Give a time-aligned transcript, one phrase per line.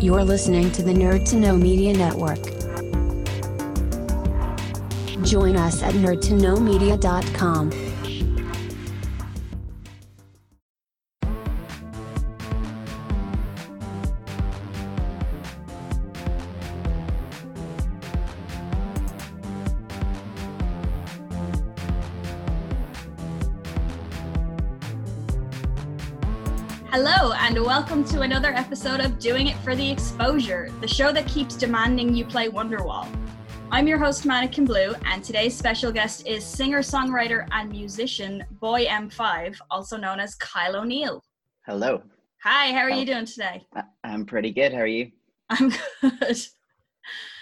[0.00, 2.42] You're listening to the Nerd to Know Media Network.
[5.24, 7.83] Join us at nerdtoknowmedia.com.
[28.14, 32.24] to another episode of Doing It for the Exposure, the show that keeps demanding you
[32.24, 33.08] play Wonderwall.
[33.72, 38.86] I'm your host, Mannequin Blue, and today's special guest is singer, songwriter, and musician Boy
[38.86, 41.24] M5, also known as Kyle O'Neill.
[41.66, 42.04] Hello.
[42.44, 43.00] Hi, how are Hello.
[43.00, 43.66] you doing today?
[44.04, 44.72] I'm pretty good.
[44.72, 45.10] How are you?
[45.50, 46.38] I'm good.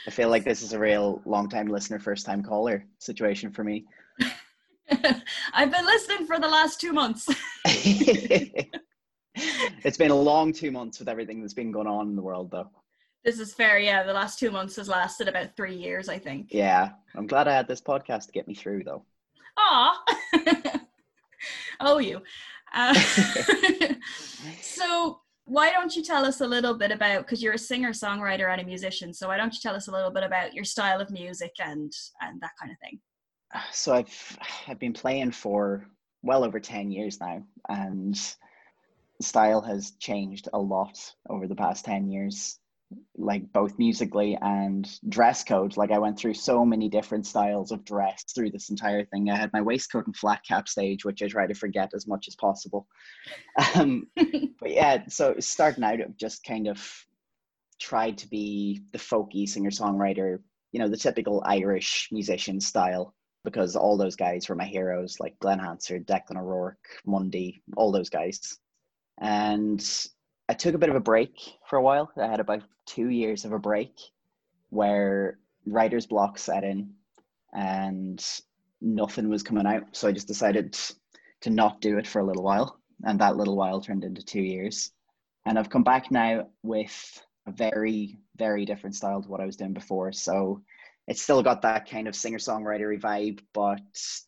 [0.06, 3.62] I feel like this is a real long time listener, first time caller situation for
[3.62, 3.84] me.
[5.52, 7.28] I've been listening for the last two months.
[9.84, 12.50] it's been a long two months with everything that's been going on in the world,
[12.50, 12.70] though.
[13.24, 14.02] this is fair, yeah.
[14.02, 16.48] The last two months has lasted about three years, I think.
[16.50, 19.04] Yeah, I'm glad I had this podcast to get me through, though.
[19.58, 20.04] Aw.
[21.80, 22.20] oh, you.
[22.74, 22.94] Uh,
[24.60, 28.50] so, why don't you tell us a little bit about, because you're a singer, songwriter,
[28.50, 31.00] and a musician, so why don't you tell us a little bit about your style
[31.00, 33.00] of music and and that kind of thing?
[33.72, 35.86] So I've I've been playing for
[36.22, 38.18] well over ten years now, and
[39.22, 42.58] style has changed a lot over the past ten years.
[43.16, 45.78] Like both musically and dress code.
[45.78, 49.30] Like I went through so many different styles of dress through this entire thing.
[49.30, 52.28] I had my waistcoat and flat cap stage, which I try to forget as much
[52.28, 52.86] as possible.
[53.74, 56.86] Um, but yeah, so starting out, I've just kind of
[57.82, 60.38] tried to be the folky singer songwriter,
[60.70, 65.38] you know, the typical Irish musician style, because all those guys were my heroes, like
[65.40, 68.58] Glen Hansard, Declan O'Rourke, Mundy, all those guys.
[69.18, 69.82] And
[70.48, 72.10] I took a bit of a break for a while.
[72.16, 73.94] I had about two years of a break
[74.70, 76.92] where writer's block set in
[77.52, 78.24] and
[78.80, 79.84] nothing was coming out.
[79.92, 80.76] So I just decided
[81.42, 82.78] to not do it for a little while.
[83.04, 84.90] And that little while turned into two years.
[85.46, 89.56] And I've come back now with a very, very different style to what I was
[89.56, 90.12] doing before.
[90.12, 90.62] So
[91.08, 93.80] it's still got that kind of singer songwritery vibe, but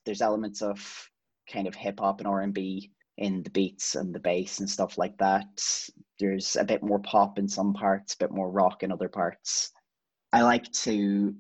[0.05, 1.11] there's elements of
[1.51, 4.69] kind of hip hop and R and B in the beats and the bass and
[4.69, 5.63] stuff like that.
[6.21, 9.73] There's a bit more pop in some parts, a bit more rock in other parts.
[10.33, 11.35] I like to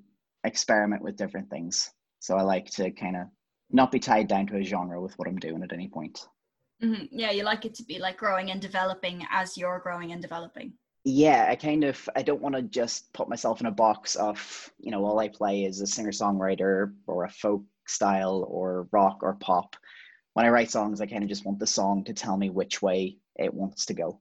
[0.44, 1.90] experiment with different things.
[2.20, 3.26] So I like to kind of
[3.70, 6.26] not be tied down to a genre with what I'm doing at any point.
[6.82, 7.08] Mhm.
[7.10, 10.74] Yeah, you like it to be like growing and developing as you're growing and developing.
[11.06, 14.70] yeah i kind of i don't want to just put myself in a box of
[14.78, 19.18] you know all i play is a singer songwriter or a folk style or rock
[19.22, 19.76] or pop
[20.34, 22.82] when i write songs i kind of just want the song to tell me which
[22.82, 24.20] way it wants to go.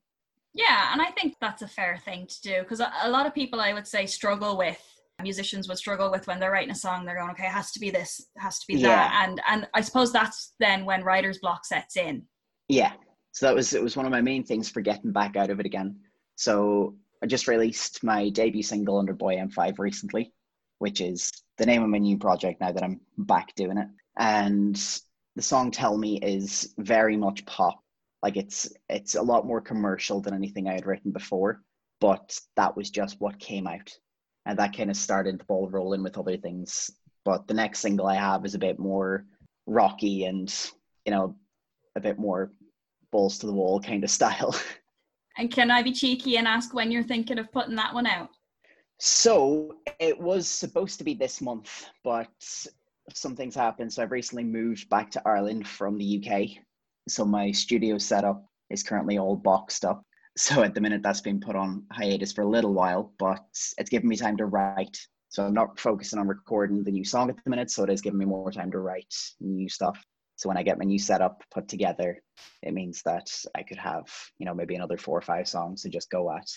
[0.53, 3.59] Yeah, and I think that's a fair thing to do because a, lot of people
[3.59, 4.79] I would say struggle with
[5.21, 7.79] musicians would struggle with when they're writing a song they're going okay it has to
[7.79, 11.39] be this it has to be that and and I suppose that's then when writer's
[11.39, 12.23] block sets in.
[12.67, 12.93] Yeah
[13.31, 15.59] so that was it was one of my main things for getting back out of
[15.59, 15.97] it again.
[16.35, 20.33] So i just released my debut single under boy m5 recently
[20.79, 23.87] which is the name of my new project now that i'm back doing it.
[24.17, 24.77] And
[25.35, 27.79] the song tell me is very much pop.
[28.21, 31.61] Like it's it's a lot more commercial than anything i had written before
[32.03, 33.89] but that was just what came out.
[34.45, 36.91] And that kind of started the ball rolling with other things.
[37.23, 39.25] But the next single i have is a bit more
[39.65, 40.53] rocky and
[41.05, 41.33] you know
[41.95, 42.51] a bit more
[43.09, 44.53] balls to the wall kind of style.
[45.37, 48.31] And can I be cheeky and ask when you're thinking of putting that one out?
[48.99, 52.67] So it was supposed to be this month, but
[53.13, 53.91] some things happened.
[53.91, 56.63] So I've recently moved back to Ireland from the UK.
[57.07, 60.03] So my studio setup is currently all boxed up.
[60.35, 63.45] So at the minute, that's been put on hiatus for a little while, but
[63.77, 64.97] it's given me time to write.
[65.29, 67.69] So I'm not focusing on recording the new song at the minute.
[67.69, 70.03] So it is giving me more time to write new stuff.
[70.35, 72.19] So when I get my new setup put together,
[72.63, 74.05] it means that I could have,
[74.39, 76.49] you know, maybe another four or five songs to just go at.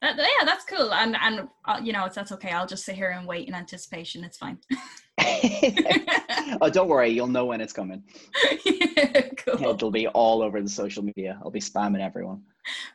[0.00, 2.96] that, yeah that's cool and and uh, you know it's that's okay I'll just sit
[2.96, 4.58] here and wait in anticipation it's fine
[6.60, 8.02] oh, don't worry, you'll know when it's coming.
[9.38, 11.38] cool It'll be all over the social media.
[11.42, 12.42] I'll be spamming everyone.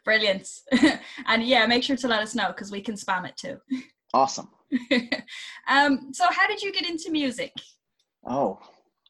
[0.03, 0.47] brilliant
[1.27, 3.57] and yeah make sure to let us know because we can spam it too
[4.13, 4.49] Awesome.
[5.69, 7.53] um so how did you get into music
[8.27, 8.59] Oh,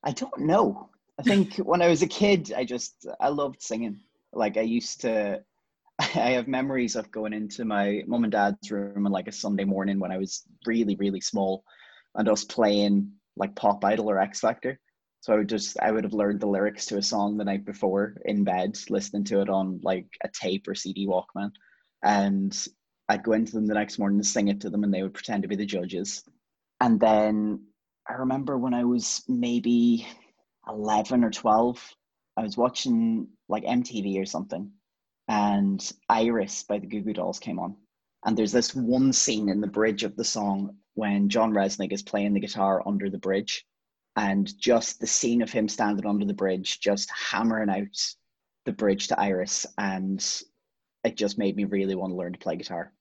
[0.03, 0.89] I don't know.
[1.19, 4.00] I think when I was a kid, I just I loved singing.
[4.31, 5.44] Like I used to.
[6.00, 9.65] I have memories of going into my mom and dad's room on like a Sunday
[9.65, 11.63] morning when I was really really small,
[12.16, 14.80] and us playing like Pop Idol or X Factor.
[15.22, 17.63] So I would just I would have learned the lyrics to a song the night
[17.63, 21.52] before in bed, listening to it on like a tape or CD Walkman,
[22.04, 22.68] and
[23.08, 25.13] I'd go into them the next morning and sing it to them, and they would
[25.13, 26.24] pretend to be the judges.
[26.80, 27.66] And then
[28.10, 30.07] I remember when I was maybe
[30.68, 31.96] 11 or 12,
[32.38, 34.72] I was watching like MTV or something,
[35.28, 37.75] and Iris by the Goo Goo Dolls came on.
[38.25, 42.04] And there's this one scene in the bridge of the song when John Rzeznik is
[42.04, 43.66] playing the guitar under the bridge,
[44.16, 47.98] and just the scene of him standing under the bridge, just hammering out
[48.66, 50.24] the bridge to Iris, and
[51.04, 52.94] it just made me really want to learn to play guitar.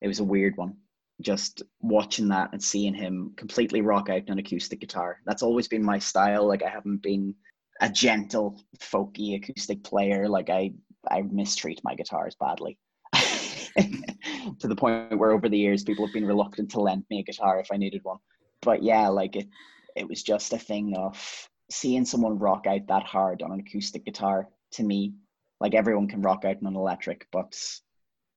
[0.00, 0.76] It was a weird one.
[1.20, 5.18] Just watching that and seeing him completely rock out an acoustic guitar.
[5.26, 6.46] That's always been my style.
[6.46, 7.34] Like I haven't been
[7.80, 10.28] a gentle, folky acoustic player.
[10.28, 10.74] Like I,
[11.10, 12.78] I mistreat my guitars badly.
[14.56, 17.22] to the point where over the years people have been reluctant to lend me a
[17.22, 18.18] guitar if I needed one.
[18.62, 19.48] But yeah, like it
[19.96, 24.04] it was just a thing of seeing someone rock out that hard on an acoustic
[24.04, 25.14] guitar to me,
[25.60, 27.58] like everyone can rock out on an electric, but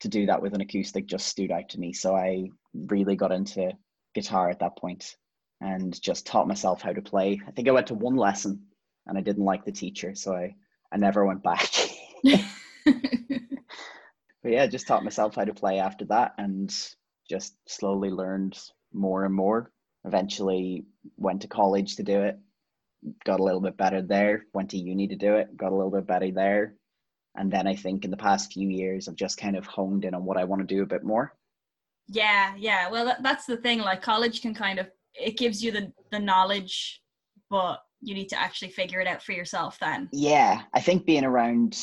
[0.02, 1.94] to do that with an acoustic just stood out to me.
[1.94, 3.72] So I really got into
[4.16, 5.16] guitar at that point
[5.62, 7.40] and just taught myself how to play.
[7.48, 8.63] I think I went to one lesson
[9.06, 10.56] and I didn't like the teacher, so I,
[10.92, 11.69] I never went back.
[14.43, 16.73] but yeah, just taught myself how to play after that and
[17.29, 18.57] just slowly learned
[18.93, 19.71] more and more.
[20.05, 20.85] Eventually
[21.17, 22.39] went to college to do it,
[23.23, 25.91] got a little bit better there, went to uni to do it, got a little
[25.91, 26.75] bit better there.
[27.35, 30.13] And then I think in the past few years, I've just kind of honed in
[30.13, 31.33] on what I want to do a bit more.
[32.07, 32.89] Yeah, yeah.
[32.89, 33.79] Well, that's the thing.
[33.79, 37.01] Like college can kind of, it gives you the, the knowledge,
[37.49, 40.09] but you need to actually figure it out for yourself then.
[40.11, 41.77] Yeah, I think being around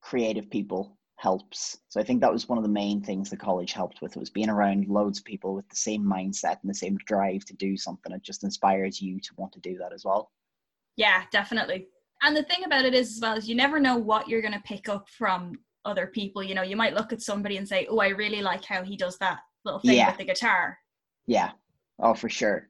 [0.00, 1.78] creative people helps.
[1.88, 4.20] So I think that was one of the main things the college helped with It
[4.20, 7.54] was being around loads of people with the same mindset and the same drive to
[7.54, 8.12] do something.
[8.12, 10.30] It just inspires you to want to do that as well.
[10.96, 11.88] Yeah, definitely.
[12.22, 14.52] And the thing about it is as well is you never know what you're going
[14.52, 15.54] to pick up from
[15.86, 16.42] other people.
[16.42, 18.94] You know, you might look at somebody and say, "Oh, I really like how he
[18.94, 20.08] does that little thing yeah.
[20.08, 20.78] with the guitar."
[21.26, 21.52] Yeah.
[21.98, 22.68] Oh, for sure.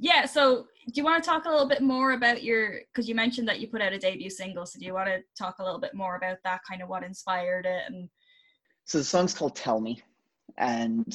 [0.00, 0.26] Yeah.
[0.26, 2.80] So, do you want to talk a little bit more about your?
[2.92, 4.64] Because you mentioned that you put out a debut single.
[4.64, 6.60] So, do you want to talk a little bit more about that?
[6.68, 8.08] Kind of what inspired it and.
[8.84, 10.00] So the song's called "Tell Me,"
[10.56, 11.06] and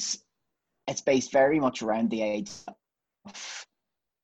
[0.86, 2.74] it's based very much around the idea
[3.26, 3.66] of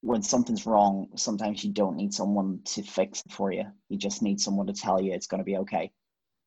[0.02, 3.64] when something's wrong, sometimes you don't need someone to fix it for you.
[3.88, 5.90] You just need someone to tell you it's going to be okay.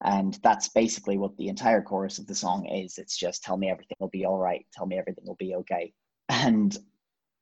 [0.03, 2.97] And that's basically what the entire chorus of the song is.
[2.97, 4.65] It's just tell me everything will be all right.
[4.73, 5.93] Tell me everything will be okay.
[6.29, 6.75] And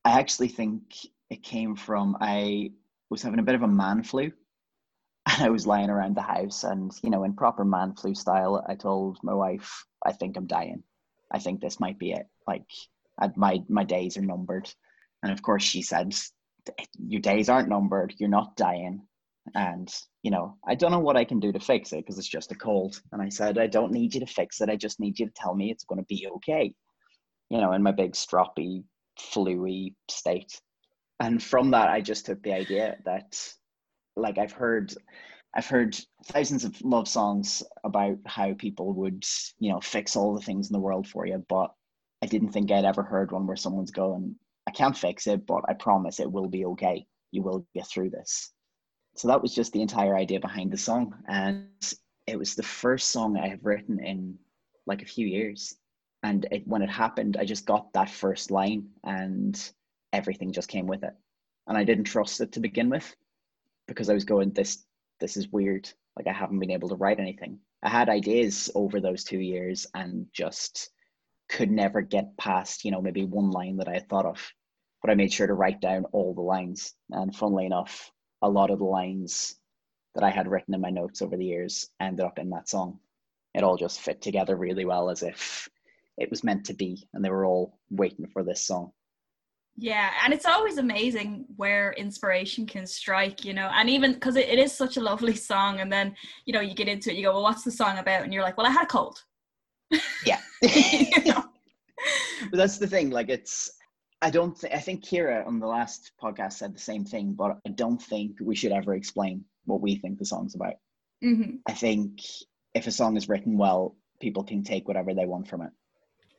[0.03, 0.83] I actually think
[1.31, 2.71] it came from I
[3.09, 4.31] was having a bit of a man flu.
[5.25, 8.63] And I was lying around the house and, you know, in proper man flu style,
[8.67, 10.83] I told my wife, I think I'm dying.
[11.31, 12.27] I think this might be it.
[12.47, 12.65] Like
[13.35, 14.69] my my days are numbered
[15.23, 16.13] and of course, she said,
[16.97, 19.07] Your days aren't numbered, you're not dying.
[19.55, 19.91] And,
[20.21, 22.51] you know, I don't know what I can do to fix it because it's just
[22.51, 23.01] a cold.
[23.11, 24.69] And I said, I don't need you to fix it.
[24.69, 26.73] I just need you to tell me it's going to be okay,
[27.49, 28.83] you know, in my big, stroppy,
[29.19, 30.59] fluey state.
[31.21, 33.39] And from that, I just took the idea that,
[34.15, 34.93] like, I've heard.
[35.53, 39.25] I've heard thousands of love songs about how people would,
[39.59, 41.73] you know, fix all the things in the world for you, but
[42.23, 44.35] I didn't think I'd ever heard one where someone's going,
[44.65, 47.05] I can't fix it, but I promise it will be okay.
[47.31, 48.53] You will get through this.
[49.17, 51.13] So that was just the entire idea behind the song.
[51.27, 51.67] And
[52.27, 54.37] it was the first song I have written in
[54.85, 55.75] like a few years.
[56.23, 59.71] And it, when it happened, I just got that first line and
[60.13, 61.13] everything just came with it.
[61.67, 63.15] And I didn't trust it to begin with
[63.87, 64.83] because I was going, this,
[65.19, 65.89] this is weird.
[66.15, 67.59] Like I haven't been able to write anything.
[67.83, 70.89] I had ideas over those two years and just
[71.49, 74.51] could never get past, you know, maybe one line that I had thought of.
[75.01, 76.93] But I made sure to write down all the lines.
[77.09, 79.55] And funnily enough, a lot of the lines
[80.15, 82.99] that I had written in my notes over the years ended up in that song.
[83.53, 85.69] It all just fit together really well as if
[86.17, 88.91] it was meant to be and they were all waiting for this song.
[89.77, 94.47] Yeah, and it's always amazing where inspiration can strike, you know, and even because it,
[94.47, 97.23] it is such a lovely song, and then you know you get into it, you
[97.23, 98.23] go, well, what's the song about?
[98.23, 99.23] And you're like, well, I had a cold.
[100.25, 100.39] Yeah.
[100.61, 103.09] but that's the thing.
[103.09, 103.71] Like it's
[104.21, 107.57] I don't think I think Kira on the last podcast said the same thing, but
[107.65, 110.75] I don't think we should ever explain what we think the song's about.
[111.23, 111.57] Mm-hmm.
[111.67, 112.21] I think
[112.73, 115.71] if a song is written well, people can take whatever they want from it.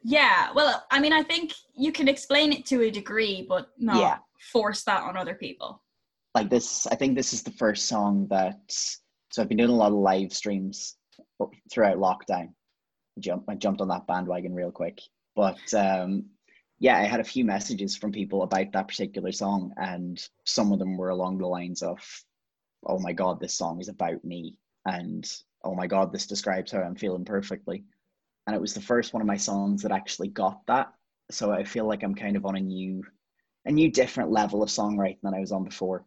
[0.04, 4.00] Yeah, well, I mean, I think you can explain it to a degree, but not
[4.00, 4.18] yeah.
[4.52, 5.82] force that on other people.
[6.34, 8.60] Like this, I think this is the first song that.
[9.30, 10.96] So I've been doing a lot of live streams
[11.70, 12.52] throughout lockdown,
[13.18, 15.00] jump I jumped on that bandwagon real quick.
[15.34, 16.26] But um,
[16.78, 20.78] yeah, I had a few messages from people about that particular song, and some of
[20.78, 21.98] them were along the lines of,
[22.86, 25.30] "Oh my god, this song is about me," and
[25.64, 27.84] "Oh my god, this describes how I'm feeling perfectly."
[28.46, 30.92] And it was the first one of my songs that actually got that.
[31.30, 33.02] So I feel like I'm kind of on a new,
[33.64, 36.04] a new different level of songwriting than I was on before.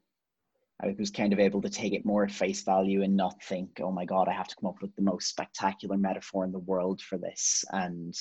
[0.84, 3.80] I was kind of able to take it more at face value and not think,
[3.82, 6.60] oh my God, I have to come up with the most spectacular metaphor in the
[6.60, 7.64] world for this.
[7.72, 8.14] And,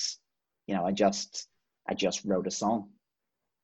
[0.65, 1.49] you know, I just,
[1.89, 2.89] I just wrote a song.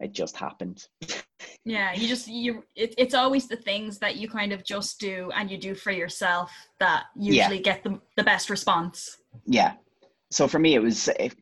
[0.01, 0.86] It just happened.
[1.63, 5.31] yeah, you just, you, it, it's always the things that you kind of just do
[5.36, 7.62] and you do for yourself that usually yeah.
[7.62, 9.17] get the, the best response.
[9.46, 9.75] Yeah.
[10.32, 11.36] So for me, it was, it,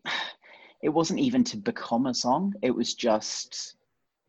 [0.82, 2.54] it wasn't even to become a song.
[2.62, 3.76] It was just,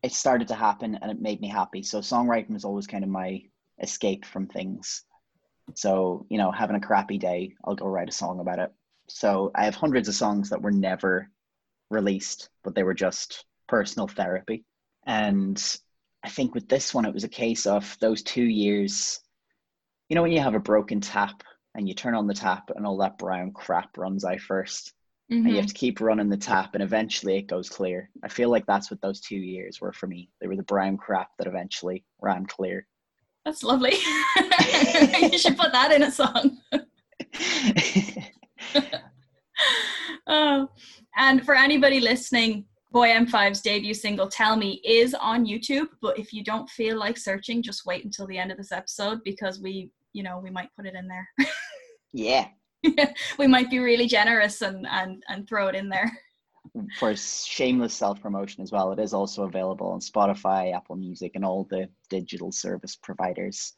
[0.03, 1.83] it started to happen and it made me happy.
[1.83, 3.41] So songwriting was always kind of my
[3.81, 5.03] escape from things.
[5.75, 8.71] So, you know, having a crappy day, I'll go write a song about it.
[9.07, 11.29] So I have hundreds of songs that were never
[11.89, 14.63] released, but they were just personal therapy.
[15.05, 15.61] And
[16.23, 19.19] I think with this one, it was a case of those two years.
[20.09, 21.43] You know, when you have a broken tap
[21.75, 24.93] and you turn on the tap and all that brown crap runs out first
[25.31, 25.45] mm-hmm.
[25.45, 25.73] and you have mm-hmm.
[25.73, 28.09] to keep running the tap and eventually it goes clear.
[28.23, 30.29] I feel like that's what those two years were for me.
[30.39, 32.87] They were the brown crap that eventually ran clear.
[33.45, 33.93] That's lovely.
[35.31, 36.59] you should put that in a song.
[40.27, 40.69] oh,
[41.17, 46.33] and for anybody listening, Boy M5's debut single Tell Me is on YouTube, but if
[46.33, 49.89] you don't feel like searching, just wait until the end of this episode because we,
[50.13, 51.27] you know, we might put it in there.
[52.13, 52.47] yeah,
[53.37, 56.11] we might be really generous and and and throw it in there.
[56.99, 61.43] For shameless self promotion as well it is also available on spotify apple music and
[61.43, 63.73] all the digital service providers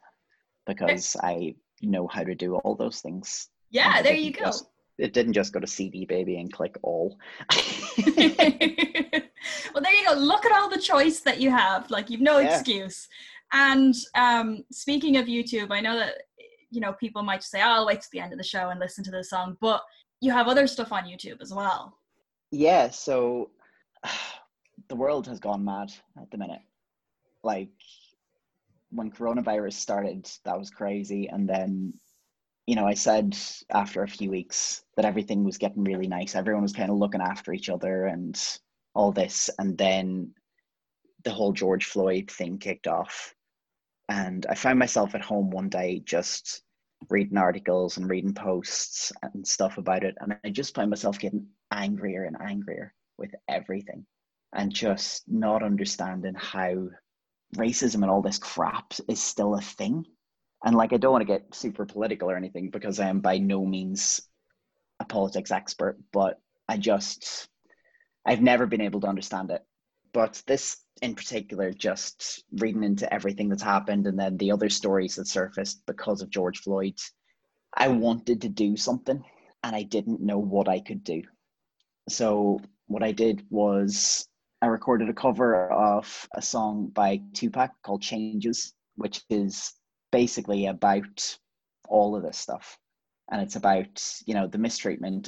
[0.68, 3.48] because i know how to do all those things.
[3.72, 4.46] Yeah there you go.
[4.46, 4.66] just,
[4.98, 7.18] it didn't just go to cd baby and click all.
[9.74, 10.14] Well there you go.
[10.14, 11.90] Look at all the choice that you have.
[11.90, 12.54] Like you've no yeah.
[12.54, 13.08] excuse
[13.54, 16.16] and um, speaking of youtube i know that
[16.74, 18.80] you know, people might say, oh, I'll wait to the end of the show and
[18.80, 19.82] listen to the song, but
[20.22, 22.00] you have other stuff on YouTube as well.
[22.52, 23.52] Yeah, so
[24.90, 26.62] the world has gone mad at the minute.
[27.44, 27.70] Like
[28.90, 31.30] when coronavirus started, that was crazy.
[31.30, 31.94] And then,
[32.66, 33.38] you know, I said
[33.72, 36.36] after a few weeks that everything was getting really nice.
[36.36, 38.42] Everyone was kind of looking after each other and
[38.96, 39.50] all this.
[39.60, 40.32] And then
[41.24, 43.36] the whole George Floyd thing kicked off.
[44.14, 46.62] And I found myself at home one day just
[47.10, 50.14] reading articles and reading posts and stuff about it.
[50.20, 54.06] And I just find myself getting angrier and angrier with everything
[54.54, 56.90] and just not understanding how
[57.56, 60.06] racism and all this crap is still a thing.
[60.64, 63.40] And like, I don't want to get super political or anything because I am by
[63.40, 64.22] no means
[65.00, 66.40] a politics expert, but
[66.70, 67.50] I just,
[68.28, 69.66] I've never been able to understand it.
[70.14, 75.16] But this in particular, just reading into everything that's happened and then the other stories
[75.16, 76.98] that surfaced because of George Floyd,
[77.76, 79.22] I wanted to do something
[79.64, 81.24] and I didn't know what I could do.
[82.08, 84.26] So, what I did was
[84.62, 89.74] I recorded a cover of a song by Tupac called Changes, which is
[90.14, 91.38] basically about
[91.90, 92.78] all of this stuff.
[93.30, 95.28] And it's about, you know, the mistreatment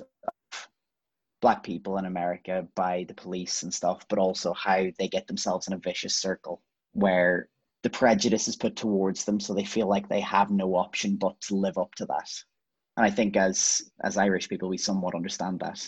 [1.45, 5.67] black people in America by the police and stuff, but also how they get themselves
[5.67, 7.49] in a vicious circle where
[7.83, 11.39] the prejudice is put towards them so they feel like they have no option but
[11.41, 12.31] to live up to that.
[12.97, 15.87] And I think as as Irish people we somewhat understand that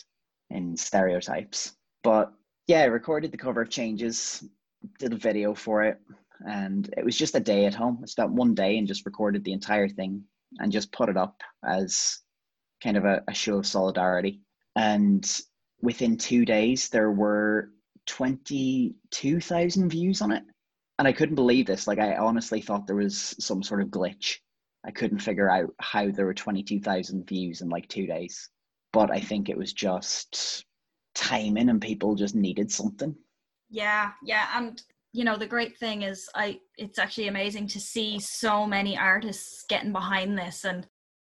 [0.51, 1.75] in stereotypes.
[2.03, 2.31] But
[2.67, 4.43] yeah, I recorded the cover of Changes,
[4.99, 5.97] did a video for it,
[6.47, 7.97] and it was just a day at home.
[8.03, 10.21] I spent one day and just recorded the entire thing
[10.59, 12.19] and just put it up as
[12.83, 14.43] kind of a, a show of solidarity
[14.77, 15.41] and
[15.81, 17.71] within two days there were
[18.05, 20.43] 22,000 views on it.
[20.99, 21.87] And I couldn't believe this.
[21.87, 24.37] Like, I honestly thought there was some sort of glitch.
[24.85, 28.49] I couldn't figure out how there were 22,000 views in like two days.
[28.93, 30.65] But I think it was just
[31.13, 33.15] timing and people just needed something.
[33.69, 34.47] Yeah, yeah.
[34.55, 34.81] And,
[35.13, 39.65] you know, the great thing is, I it's actually amazing to see so many artists
[39.67, 40.87] getting behind this and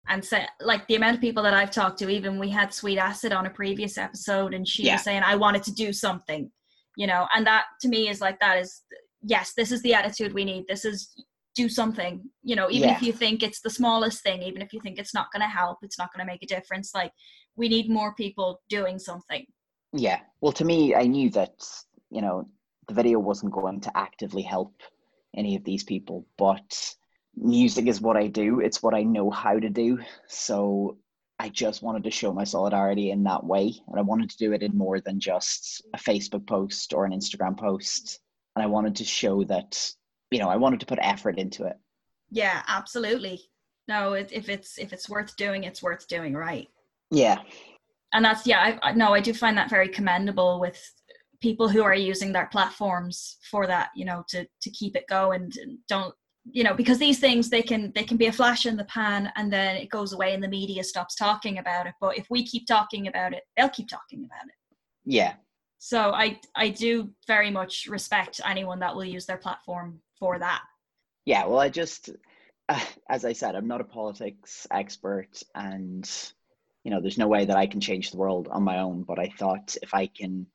[0.09, 2.99] and say like the amount of people that I've talked to, even we had Sweet
[2.99, 4.95] Acid on a previous episode, and she yeah.
[4.95, 6.51] was saying I wanted to do something,
[6.97, 8.83] you know, and that to me is like that is
[9.23, 10.67] yes, this is the attitude we need.
[10.69, 11.15] This is
[11.55, 12.97] do something, you know, even yeah.
[12.97, 15.47] if you think it's the smallest thing, even if you think it's not going to
[15.47, 16.93] help, it's not going to make a difference.
[16.95, 17.13] Like
[17.57, 19.47] we need more people doing something.
[19.93, 20.21] Yeah.
[20.41, 21.55] Well, to me, I knew that
[22.11, 22.49] you know
[22.89, 24.75] the video wasn't going to actively help
[25.37, 26.95] any of these people, but
[27.37, 29.99] music is what I do, it's what I know how to do.
[30.29, 30.99] So
[31.39, 33.75] I just wanted to show my solidarity in that way.
[33.89, 37.13] And I wanted to do it in more than just a Facebook post or an
[37.13, 38.21] Instagram post.
[38.57, 39.93] And I wanted to show that,
[40.31, 41.77] you know, I wanted to put effort into it.
[42.31, 43.43] Yeah, absolutely.
[43.89, 46.69] No, if it's if it's worth doing, it's worth doing right.
[47.11, 47.39] Yeah.
[48.15, 50.81] and that's yeah I, no i do find that very commendable with
[51.41, 55.51] people who are using their platforms for that you know to to keep it going
[55.61, 56.15] and don't
[56.51, 59.33] you know because these things they can they can be a flash in the pan
[59.37, 61.95] and then it goes away and the media stops talking about it.
[62.01, 64.55] But if we keep talking about it they'll keep talking about it.
[65.05, 65.35] Yeah.
[65.79, 70.63] So i i do very much respect anyone that will use their platform for that.
[71.25, 72.11] Yeah well i just
[72.69, 76.11] uh, as i said i'm not a politics expert and
[76.85, 79.19] you know there's no way that i can change the world on my own but
[79.19, 80.47] i thought if i can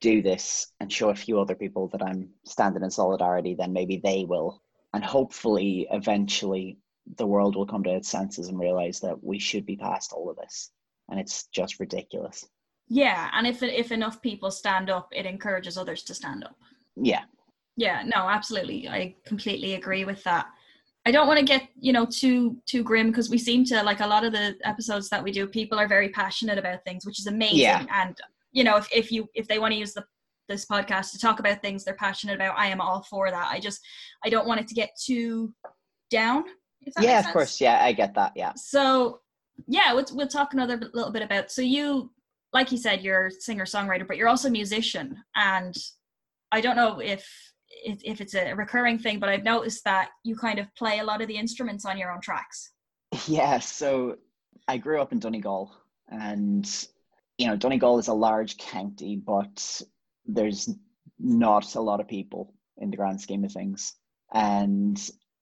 [0.00, 4.00] do this and show a few other people that i'm standing in solidarity then maybe
[4.02, 4.62] they will
[4.94, 6.78] and hopefully eventually
[7.16, 10.30] the world will come to its senses and realize that we should be past all
[10.30, 10.70] of this.
[11.08, 12.46] And it's just ridiculous.
[12.88, 16.56] Yeah and if if enough people stand up it encourages others to stand up.
[16.96, 17.22] Yeah.
[17.76, 18.88] Yeah no absolutely.
[18.88, 20.46] I completely agree with that.
[21.06, 24.00] I don't want to get you know too too grim because we seem to like
[24.00, 27.18] a lot of the episodes that we do people are very passionate about things which
[27.18, 27.58] is amazing.
[27.58, 27.86] Yeah.
[27.92, 28.16] and
[28.52, 30.04] you know if, if you if they want to use the
[30.50, 32.58] this podcast to talk about things they're passionate about.
[32.58, 33.48] I am all for that.
[33.50, 33.80] I just
[34.24, 35.54] i don't want it to get too
[36.10, 36.44] down
[37.00, 37.60] yeah of course.
[37.60, 38.32] yeah i get that.
[38.36, 38.52] Yeah.
[38.56, 39.20] So
[39.66, 42.10] yeah we'll, we'll talk another bit- little bit about so you
[42.52, 45.16] like you said you're a singer songwriter but you're also a musician.
[45.36, 45.74] And
[46.52, 47.24] i don't know if
[47.84, 51.22] if it's a recurring thing but i've noticed that you kind of play a lot
[51.22, 52.72] of the instruments on your own tracks.
[53.26, 54.16] Yeah, so
[54.68, 55.72] I grew up in Donegal,
[56.08, 56.64] and
[57.38, 59.82] you know Donegal is a large county, but
[60.26, 60.68] there's
[61.18, 63.94] not a lot of people in the grand scheme of things.
[64.32, 64.98] And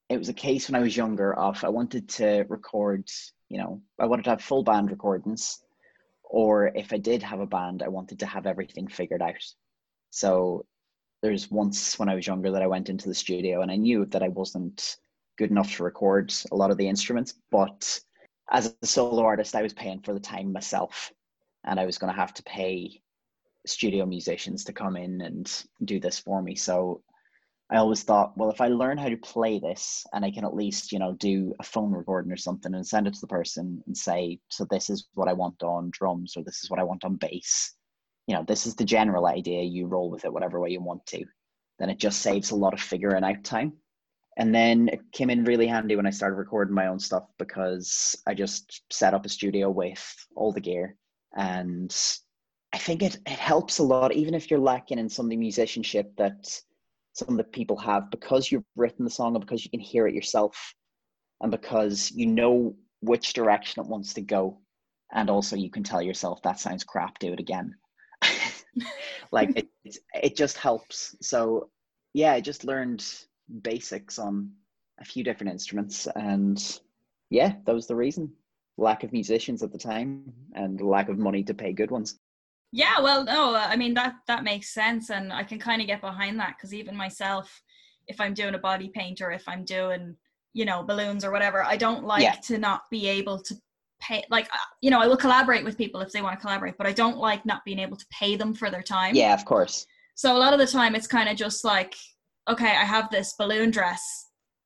[0.08, 3.08] it was a case when I was younger of I wanted to record,
[3.48, 5.58] you know, I wanted to have full band recordings,
[6.24, 9.44] or if I did have a band, I wanted to have everything figured out.
[10.10, 10.64] So
[11.22, 14.06] there's once when I was younger that I went into the studio and I knew
[14.06, 14.96] that I wasn't
[15.36, 18.00] good enough to record a lot of the instruments, but
[18.50, 21.12] as a solo artist, I was paying for the time myself,
[21.64, 23.02] and I was going to have to pay
[23.66, 26.54] studio musicians to come in and do this for me.
[26.54, 27.02] So
[27.70, 30.54] I always thought, well, if I learn how to play this and I can at
[30.54, 33.82] least, you know, do a phone recording or something and send it to the person
[33.86, 36.84] and say, so this is what I want on drums or this is what I
[36.84, 37.74] want on bass,
[38.26, 41.04] you know, this is the general idea, you roll with it whatever way you want
[41.06, 41.24] to,
[41.78, 43.74] then it just saves a lot of figuring out time.
[44.38, 48.16] And then it came in really handy when I started recording my own stuff because
[48.26, 50.96] I just set up a studio with all the gear.
[51.36, 51.94] And
[52.72, 55.36] I think it, it helps a lot, even if you're lacking in some of the
[55.36, 56.60] musicianship that
[57.14, 60.06] some of the people have, because you've written the song and because you can hear
[60.06, 60.74] it yourself
[61.40, 64.58] and because you know which direction it wants to go.
[65.12, 67.74] And also you can tell yourself that sounds crap, do it again.
[69.32, 71.16] like it, it, it just helps.
[71.22, 71.70] So
[72.12, 73.04] yeah, I just learned
[73.62, 74.52] basics on
[75.00, 76.80] a few different instruments and
[77.30, 78.30] yeah that was the reason
[78.76, 82.18] lack of musicians at the time and lack of money to pay good ones
[82.72, 86.00] yeah well no i mean that that makes sense and i can kind of get
[86.00, 87.62] behind that because even myself
[88.06, 90.14] if i'm doing a body paint or if i'm doing
[90.52, 92.34] you know balloons or whatever i don't like Yeah.
[92.44, 93.54] to not be able to
[94.00, 96.76] pay like uh, you know i will collaborate with people if they want to collaborate
[96.76, 99.14] but i don't like not being able to pay them for their time.
[99.14, 99.86] Yeah of course.
[100.14, 101.94] So a lot of the time it's kind of just like
[102.48, 104.02] okay i have this balloon dress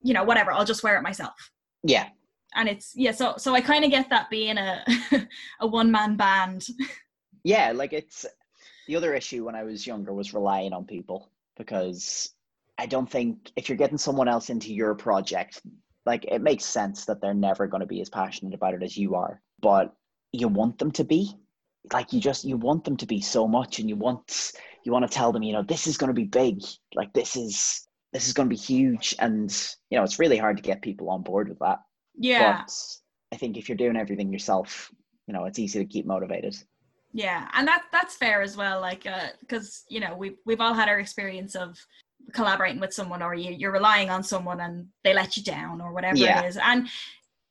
[0.02, 1.34] you know whatever i'll just wear it myself.
[1.84, 2.08] Yeah.
[2.54, 4.84] And it's yeah so so i kind of get that being a
[5.60, 6.66] a one man band
[7.44, 8.26] yeah like it's
[8.86, 12.34] the other issue when i was younger was relying on people because
[12.78, 15.62] i don't think if you're getting someone else into your project
[16.04, 18.96] like it makes sense that they're never going to be as passionate about it as
[18.96, 19.94] you are but
[20.32, 21.30] you want them to be.
[21.92, 24.52] Like you just you want them to be so much and you want
[24.84, 26.62] you want to tell them you know this is going to be big.
[26.94, 29.16] Like this is this is going to be huge.
[29.18, 29.50] And
[29.90, 31.80] you know it's really hard to get people on board with that.
[32.16, 32.62] Yeah.
[32.62, 32.72] But
[33.32, 34.92] i think if you're doing everything yourself
[35.26, 36.54] you know it's easy to keep motivated
[37.12, 38.80] Yeah, and that that's fair as well.
[38.80, 41.78] Like, uh, because you know we've we've all had our experience of
[42.32, 45.92] collaborating with someone, or you, you're relying on someone and they let you down, or
[45.92, 46.40] whatever Yeah.
[46.40, 46.56] it is.
[46.56, 46.88] And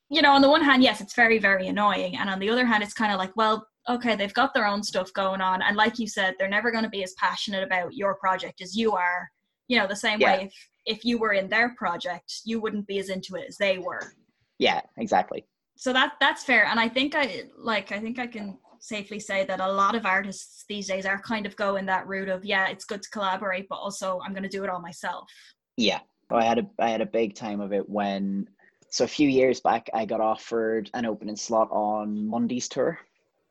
[0.09, 2.65] you know, on the one hand, yes, it's very very annoying, and on the other
[2.65, 5.77] hand, it's kind of like, well, okay, they've got their own stuff going on, and
[5.77, 8.93] like you said, they're never going to be as passionate about your project as you
[8.93, 9.29] are.
[9.67, 10.37] You know, the same Yeah.
[10.37, 10.53] way if
[10.85, 14.13] if you were in their project, you wouldn't be as into it as they were.
[14.57, 15.45] yeah exactly
[15.77, 19.45] so that that's fair and i think i like i think i can safely say
[19.45, 22.67] that a lot of artists these days are kind of going that route of yeah
[22.67, 25.29] it's good to collaborate but also i'm going to do it all myself
[25.77, 25.99] Yeah.
[26.29, 28.47] Oh, I had a I had a big time of it when
[28.89, 32.99] so a few years back I got offered an opening slot on Mundy's tour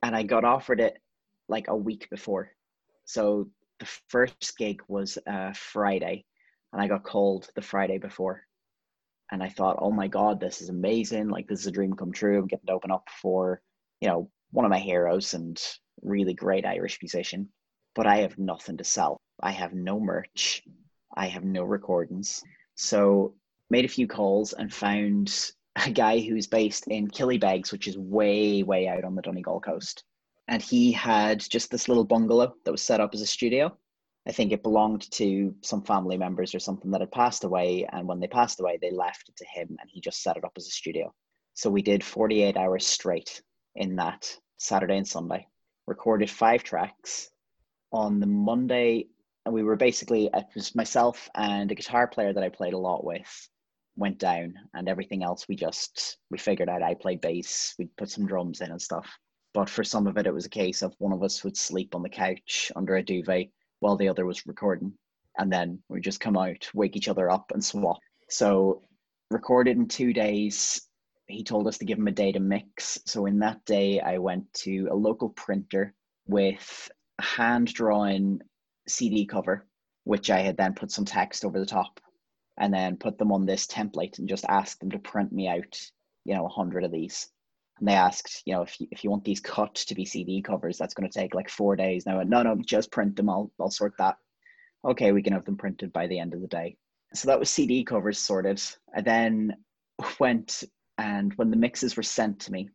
[0.03, 0.99] and I got offered it
[1.49, 2.51] like a week before.
[3.05, 3.49] So
[3.81, 6.25] the first gig was uh Friday
[6.73, 8.47] and I got called the Friday before.
[9.33, 11.29] And I thought, oh my God, this is amazing.
[11.29, 12.39] Like this is a dream come true.
[12.39, 13.61] I'm getting to open up for,
[14.01, 15.61] you know, one of my heroes and
[16.03, 17.49] really great Irish musician,
[17.95, 19.21] but I have nothing to sell.
[19.43, 20.63] I have no merch.
[21.17, 22.43] I have no recordings.
[22.75, 23.35] So
[23.69, 28.63] made a few calls and found a guy who's based in Killybegs, which is way,
[28.63, 30.05] way out on the Donegal coast.
[30.49, 33.77] And he had just this little bungalow that was set up as a studio.
[34.27, 37.87] I think it belonged to some family members or something that had passed away.
[37.93, 40.45] And when they passed away, they left it to him and he just set it
[40.45, 41.15] up as a studio.
[41.55, 43.41] So we did 48 hours straight
[43.75, 45.47] in that Saturday and Sunday,
[45.87, 47.31] recorded five tracks.
[47.93, 49.09] On the Monday,
[49.45, 52.79] and we were basically, it was myself and a guitar player that I played a
[52.79, 53.49] lot with
[53.97, 56.83] went down and everything else we just we figured out.
[56.83, 59.07] I played bass we put some drums in and stuff.
[59.53, 61.95] But for some of it it was a case of one of us would sleep
[61.95, 63.49] on the couch under a duvet
[63.81, 64.93] while the other was recording.
[65.39, 67.99] And then we just come out wake each other up and swap.
[68.29, 68.83] So
[69.31, 70.83] recorded in two days
[71.31, 74.19] he told us to give him a day to mix so in that day i
[74.19, 75.95] went to a local printer
[76.27, 78.41] with a hand drawn
[78.89, 79.67] cd cover
[80.05, 82.01] which i had then put some text over the top
[82.61, 85.81] and then put them on this template and just asked them to print me out,
[86.25, 87.29] you know, a hundred of these.
[87.79, 90.43] And they asked, you know, if you, if you want these cut to be CD
[90.43, 92.05] covers, that's going to take like four days.
[92.05, 93.31] Now, no, no, just print them.
[93.31, 94.17] I'll, I'll sort that.
[94.85, 96.77] Okay, we can have them printed by the end of the day.
[97.15, 98.63] So that was CD covers sorted.
[98.95, 99.57] I then
[100.19, 100.63] went
[101.01, 102.69] and when the mixes were sent to me,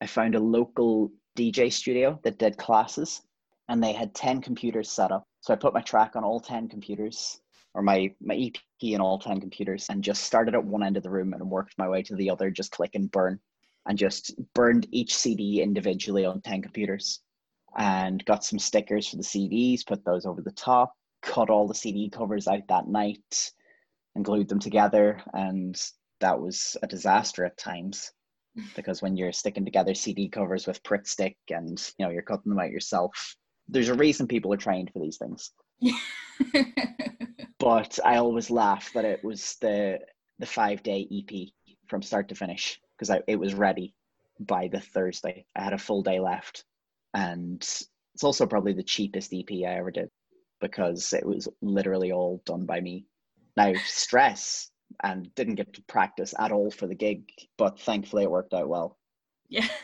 [0.00, 3.22] I found a local DJ studio that did classes
[3.68, 5.28] and they had 10 computers set up.
[5.42, 7.40] So I put my track on all 10 computers
[7.74, 11.04] or my my EP in all 10 computers and just started at one end of
[11.04, 13.38] the room and worked my way to the other, just click and burn
[13.86, 17.20] and just burned each CD individually on 10 computers
[17.76, 21.74] and got some stickers for the CDs, put those over the top, cut all the
[21.74, 23.52] CD covers out that night
[24.16, 25.22] and glued them together.
[25.32, 25.80] And
[26.20, 28.12] that was a disaster at times
[28.74, 32.50] because when you're sticking together CD covers with Pritt stick and you know you're cutting
[32.50, 33.36] them out yourself,
[33.68, 35.52] there's a reason people are trained for these things.
[37.58, 40.00] but I always laugh that it was the
[40.38, 41.48] the five day EP
[41.88, 43.94] from start to finish because it was ready
[44.40, 45.44] by the Thursday.
[45.56, 46.64] I had a full day left,
[47.14, 50.08] and it's also probably the cheapest EP I ever did
[50.60, 53.06] because it was literally all done by me.
[53.56, 54.70] Now stress
[55.02, 57.24] and didn't get to practice at all for the gig,
[57.56, 58.98] but thankfully it worked out well.
[59.48, 59.66] Yeah.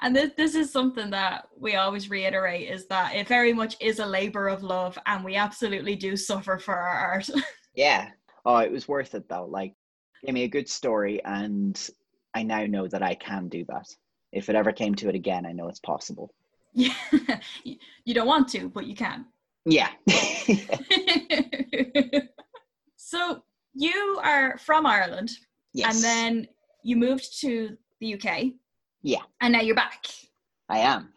[0.00, 3.98] And this, this is something that we always reiterate is that it very much is
[3.98, 7.28] a labor of love and we absolutely do suffer for our art.
[7.74, 8.08] yeah.
[8.46, 9.44] Oh, it was worth it though.
[9.44, 9.74] Like,
[10.24, 11.78] give me a good story and
[12.32, 13.88] I now know that I can do that.
[14.32, 16.32] If it ever came to it again, I know it's possible.
[16.74, 16.94] Yeah.
[17.64, 19.26] you don't want to, but you can.
[19.64, 19.88] Yeah.
[22.96, 23.42] so
[23.74, 25.30] you are from Ireland.
[25.72, 25.94] Yes.
[25.94, 26.48] And then
[26.82, 28.52] you moved to the UK.
[29.02, 29.22] Yeah.
[29.40, 30.06] And now you're back.
[30.68, 31.12] I am.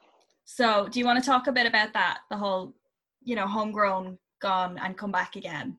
[0.46, 2.20] So, do you want to talk a bit about that?
[2.30, 2.76] The whole,
[3.24, 5.78] you know, homegrown, gone, and come back again?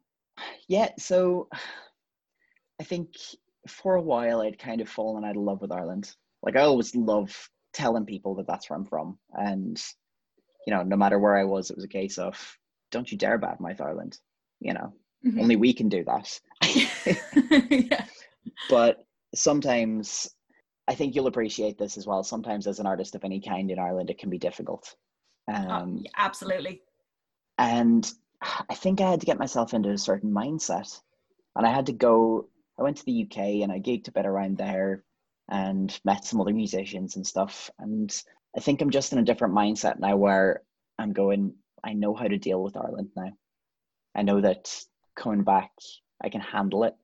[0.69, 0.91] Yeah.
[0.99, 1.49] So,
[2.81, 3.15] I think
[3.69, 6.15] for a while I'd kind of fallen out of love with Ireland.
[6.43, 7.33] Like, I always love
[7.73, 9.19] telling people that that's where I'm from.
[9.33, 9.81] And,
[10.67, 12.59] you know, no matter where I was, it was a case of,
[12.91, 14.19] don't you dare badmouth Ireland.
[14.61, 15.41] You know, mm-hmm.
[15.41, 16.41] only we can do that.
[17.71, 18.05] yeah.
[18.69, 19.05] But
[19.35, 20.29] sometimes
[20.89, 22.23] I think you'll appreciate this as well.
[22.23, 24.95] Sometimes, as an artist of any kind in Ireland, it can be difficult.
[25.49, 26.83] Oh, um, oh, absolutely.
[27.59, 28.11] And
[28.43, 31.01] I think I had to get myself into a certain mindset.
[31.55, 34.27] And I had to go, I went to the UK and I gigged a bit
[34.27, 35.05] around there
[35.49, 37.71] and met some other musicians and stuff.
[37.79, 38.13] And
[38.57, 40.63] I think I'm just in a different mindset now where
[40.99, 41.55] I'm going,
[41.85, 43.33] I know how to deal with Ireland now.
[44.15, 44.75] I know that
[45.17, 45.71] coming back,
[46.23, 46.95] I can handle it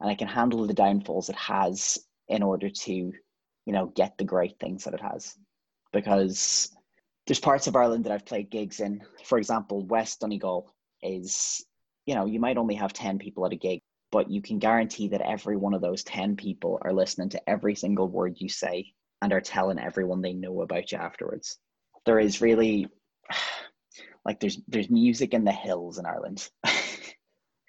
[0.00, 4.24] and I can handle the downfalls it has in order to, you know, get the
[4.24, 5.36] great things that it has.
[5.92, 6.70] Because
[7.26, 9.02] there's parts of Ireland that I've played gigs in.
[9.24, 11.64] For example, West Donegal is,
[12.06, 15.08] you know, you might only have 10 people at a gig, but you can guarantee
[15.08, 18.92] that every one of those 10 people are listening to every single word you say
[19.20, 21.58] and are telling everyone they know about you afterwards.
[22.04, 22.88] There is really
[24.24, 26.48] like there's there's music in the hills in Ireland.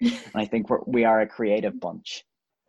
[0.04, 2.24] and I think we're, we are a creative bunch.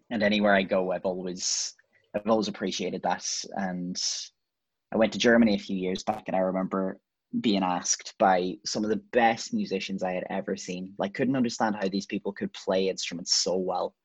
[0.10, 1.74] And anywhere I go, I've always
[2.16, 3.28] I've always appreciated that.
[3.54, 4.02] And
[4.94, 7.00] I went to Germany a few years back, and I remember
[7.42, 10.94] being asked by some of the best musicians I had ever seen.
[10.98, 13.96] Like, couldn't understand how these people could play instruments so well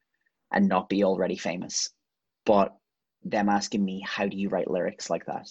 [0.53, 1.91] and not be already famous.
[2.45, 2.75] But
[3.23, 5.49] them asking me, "How do you write lyrics like that?"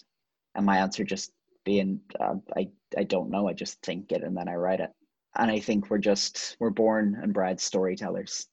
[0.55, 1.31] and my answer just
[1.63, 3.47] being, uh, "I I don't know.
[3.47, 4.91] I just think it and then I write it."
[5.37, 8.47] And I think we're just we're born and bred storytellers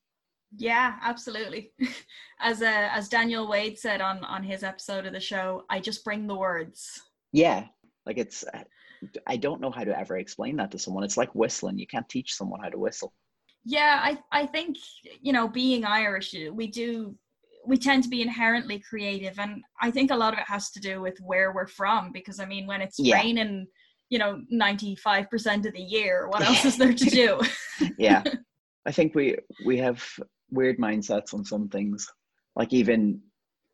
[0.57, 1.73] yeah, absolutely.
[2.41, 6.05] As uh, as Daniel Wade said on on his episode of the show, I just
[6.05, 7.01] bring the words.
[7.33, 7.65] Yeah,
[8.05, 8.45] like it's.
[9.27, 11.03] I don't know how to ever explain that to someone.
[11.05, 11.79] It's like whistling.
[11.79, 13.15] You can't teach someone how to whistle.
[13.65, 14.77] Yeah, I I think
[15.23, 17.17] you know, being Irish, we do
[17.67, 20.81] we tend to be inherently creative, and I think a lot of it has to
[20.81, 22.13] do with where we're from.
[22.13, 23.17] Because I mean, when it's Yeah.
[23.17, 23.67] raining,
[24.09, 27.41] you know, ninety five percent of the year, what else is there to do?
[27.99, 28.23] yeah.
[28.87, 30.05] I think we we have
[30.51, 32.07] weird mindsets on some things.
[32.55, 33.21] Like even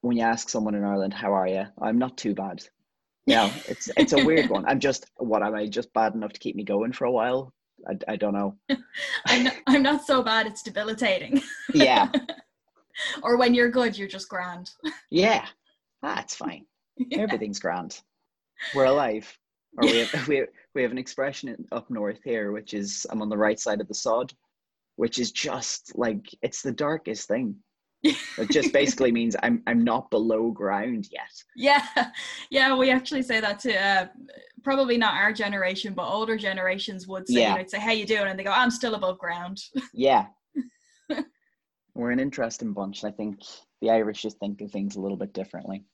[0.00, 1.64] when you ask someone in ireland how are you?
[1.80, 2.62] I'm not too bad.
[3.24, 4.64] Yeah it's it's a weird one.
[4.66, 7.52] I'm just what am i just bad enough to keep me going for a while?
[7.88, 8.56] I, I don't know.
[9.26, 11.40] I'm not, I'm not so bad; it's debilitating.
[11.72, 12.10] yeah.
[13.22, 14.70] Or when you're good, you're just grand.
[15.10, 15.46] yeah.
[16.02, 16.64] Ah, That's fine.
[17.12, 18.00] Everything's grand.
[18.74, 19.38] We're alive
[19.78, 23.22] or we have we have, we have an expression up north here which is i'm
[23.22, 24.32] on the right side of the sod
[24.96, 27.54] which is just like it's the darkest thing
[28.04, 31.86] it just basically means i'm i'm not below ground yet Yeah,
[32.50, 34.06] yeah, we actually say that to uh,
[34.64, 37.52] probably not our generation, but older generations would say, Yeah.
[37.52, 39.58] you know, say, "How you doing?" and they go, "I'm still above ground."
[39.92, 40.26] Yeah.
[41.94, 43.04] We're an interesting bunch.
[43.04, 43.40] I think
[43.82, 45.84] the Irish just think of things a little bit differently.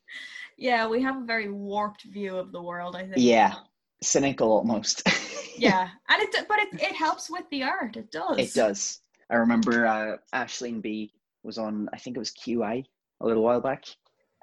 [0.56, 2.94] yeah, we have a very warped view of the world.
[2.96, 3.16] I think.
[3.16, 3.54] Yeah.
[4.02, 5.02] Cynical almost.
[5.58, 7.96] yeah, and it but it it helps with the art.
[7.96, 8.38] It does.
[8.38, 9.00] it does.
[9.30, 12.84] I remember uh, Aisling Bea was on, I think it was QI
[13.20, 13.84] a little while back,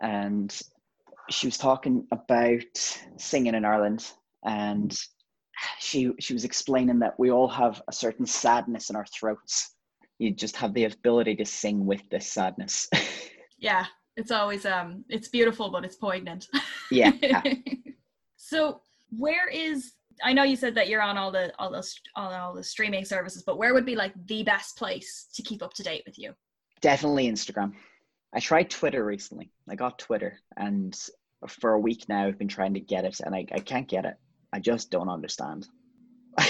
[0.02, 0.56] and
[1.30, 4.12] she was talking about singing in Ireland,
[4.44, 4.96] and
[5.80, 9.76] she she was explaining that we all have a certain sadness in our throats.
[10.20, 12.90] You just have the ability to sing with this sadness.
[13.58, 13.86] Yeah,
[14.18, 16.46] it's always um, it's beautiful, but it's poignant.
[16.92, 17.42] yeah.
[18.36, 18.82] so
[19.18, 22.54] where is I know you said that you're on all the all the on all
[22.54, 25.84] the streaming services, but where would be like the best place to keep up to
[25.84, 26.34] date with you?
[26.82, 27.74] Definitely Instagram.
[28.34, 29.52] I tried Twitter recently.
[29.70, 30.98] I got Twitter, and
[31.48, 34.06] for a week now, I've been trying to get it, and I, I can't get
[34.06, 34.16] it.
[34.54, 35.68] I just don't understand.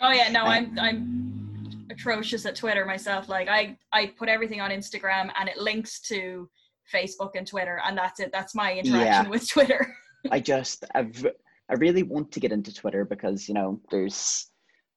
[0.00, 3.28] Oh yeah, no, I'm I'm atrocious at Twitter myself.
[3.28, 6.50] Like I I put everything on Instagram and it links to
[6.92, 8.30] Facebook and Twitter, and that's it.
[8.32, 9.28] That's my interaction Yeah.
[9.28, 9.94] with Twitter.
[10.30, 11.26] I just, I've,
[11.70, 14.50] I really want to get into Twitter because, you know, there's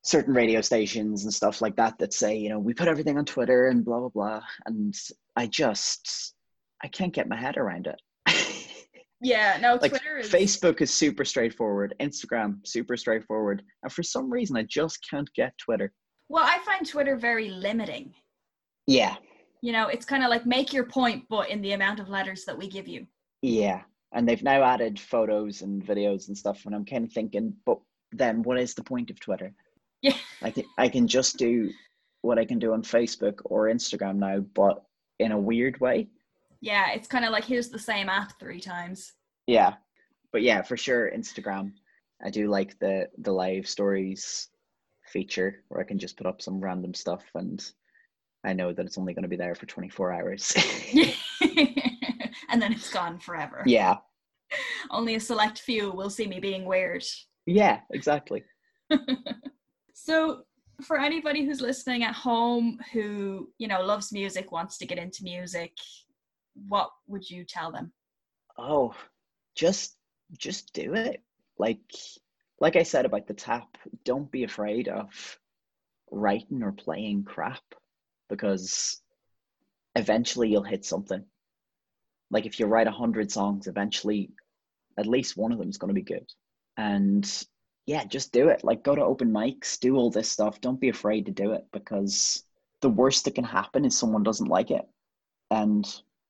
[0.03, 3.25] certain radio stations and stuff like that that say, you know, we put everything on
[3.25, 4.41] Twitter and blah, blah, blah.
[4.65, 4.93] And
[5.36, 6.34] I just,
[6.84, 8.01] I can't get my head around it.
[9.21, 14.32] yeah, no, like Twitter is Facebook is super straightforward, Instagram super straightforward, and for some
[14.32, 15.91] reason I just can't get Twitter.
[16.30, 18.13] Well, I find Twitter very limiting.
[18.86, 19.15] Yeah,
[19.62, 22.45] You know, it's kind of like make your point, but in the amount of letters
[22.45, 23.08] that we give you.
[23.41, 23.82] yeah,
[24.17, 27.77] and they've now added photos and videos and stuff, and I'm kind of thinking, but
[28.12, 29.53] then what is the point of Twitter?
[30.03, 30.13] Yeah.
[30.43, 31.71] I can I can just do
[32.21, 34.84] what I can do on Facebook or Instagram now, but
[35.17, 36.08] in a weird way.
[36.62, 39.13] Yeah, it's kind of like here's the same app three times.
[39.47, 39.73] Yeah,
[40.32, 41.71] but yeah, for sure, Instagram.
[42.23, 44.49] I do like the the live stories
[45.12, 47.60] feature where I can just put up some random stuff, and
[48.43, 50.53] I know that it's only going to be there for 24 hours.
[52.49, 53.63] and then it's gone forever.
[53.65, 53.95] yeah,
[54.91, 57.04] Only a select few will see me being weird.
[57.45, 58.43] yeah, exactly.
[60.00, 60.43] So,
[60.84, 65.23] for anybody who's listening at home who, you know, loves music, wants to get into
[65.23, 65.73] music,
[66.67, 67.91] what would you tell them?
[68.60, 68.93] Oh,
[69.56, 69.97] just
[70.38, 71.23] just do it.
[71.58, 71.82] Like
[72.60, 75.39] like I said about the tap, don't be afraid of
[76.12, 77.63] writing or playing crap
[78.30, 79.02] because
[79.95, 81.26] eventually you'll hit something.
[82.30, 84.30] Like if you write a hundred songs, eventually
[84.97, 86.25] at least one of them is going to be good.
[86.77, 87.29] And
[87.86, 88.63] yeah, just do it.
[88.63, 90.62] Like go to open mics, do all this stuff.
[90.62, 92.43] Don't be afraid to do it because
[92.81, 94.86] the worst that can happen is someone doesn't like it.
[95.49, 95.86] And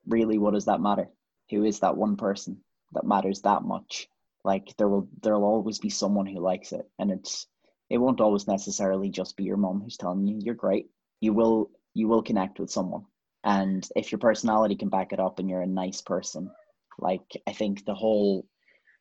[0.08, 1.10] really, what does that matter?
[1.50, 2.58] Who is that one person
[2.94, 4.08] that matters that much?
[4.44, 7.48] Like there will there'll always be someone who likes it, and it's
[7.90, 10.90] it won't always necessarily just be your mom who's telling you you're great.
[11.20, 13.06] You will you will connect with someone,
[13.44, 16.52] and if your personality can back it up and you're a nice person,
[17.00, 18.46] like I think the whole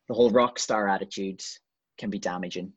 [0.09, 1.43] the whole rock star attitude
[1.99, 2.73] can be damaging.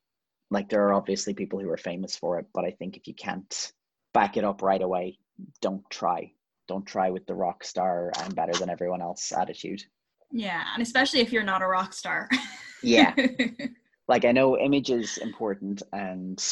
[0.52, 3.13] Like there are obviously people who are famous for it, but I think if you
[3.13, 3.72] can't
[4.13, 5.20] back it up right away,
[5.62, 6.32] don't try.
[6.68, 9.84] Don't try with the rock star I'm better than everyone else attitude.
[10.32, 12.30] Yeah, and especially if you're not a rock star.
[12.82, 13.13] Yeah.
[14.08, 16.44] like I know image is important and